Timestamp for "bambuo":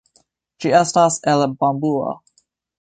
1.63-2.19